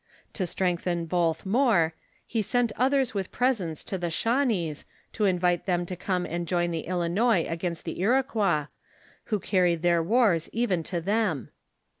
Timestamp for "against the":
7.47-7.99